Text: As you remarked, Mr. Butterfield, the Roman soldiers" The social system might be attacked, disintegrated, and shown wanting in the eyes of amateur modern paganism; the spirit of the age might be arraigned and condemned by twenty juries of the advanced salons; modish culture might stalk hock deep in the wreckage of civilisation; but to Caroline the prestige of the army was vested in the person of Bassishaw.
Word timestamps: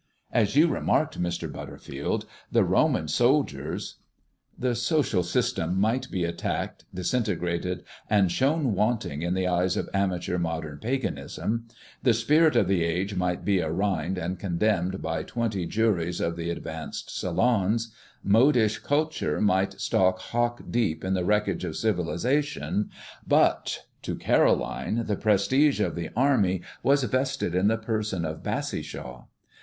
As 0.31 0.55
you 0.55 0.67
remarked, 0.67 1.21
Mr. 1.21 1.47
Butterfield, 1.51 2.25
the 2.51 2.63
Roman 2.63 3.07
soldiers" 3.07 3.99
The 4.57 4.73
social 4.73 5.21
system 5.21 5.79
might 5.79 6.09
be 6.09 6.23
attacked, 6.23 6.85
disintegrated, 6.91 7.83
and 8.09 8.31
shown 8.31 8.73
wanting 8.73 9.21
in 9.21 9.35
the 9.35 9.45
eyes 9.47 9.77
of 9.77 9.91
amateur 9.93 10.39
modern 10.39 10.79
paganism; 10.79 11.67
the 12.01 12.15
spirit 12.15 12.55
of 12.55 12.67
the 12.67 12.83
age 12.83 13.13
might 13.13 13.45
be 13.45 13.61
arraigned 13.61 14.17
and 14.17 14.39
condemned 14.39 15.03
by 15.03 15.21
twenty 15.21 15.67
juries 15.67 16.19
of 16.19 16.35
the 16.35 16.49
advanced 16.49 17.15
salons; 17.15 17.93
modish 18.23 18.79
culture 18.79 19.39
might 19.39 19.79
stalk 19.79 20.17
hock 20.17 20.63
deep 20.71 21.03
in 21.03 21.13
the 21.13 21.25
wreckage 21.25 21.63
of 21.63 21.77
civilisation; 21.77 22.89
but 23.27 23.85
to 24.01 24.15
Caroline 24.15 25.03
the 25.05 25.15
prestige 25.15 25.79
of 25.79 25.93
the 25.93 26.09
army 26.15 26.63
was 26.81 27.03
vested 27.03 27.53
in 27.53 27.67
the 27.67 27.77
person 27.77 28.25
of 28.25 28.41
Bassishaw. 28.41 29.27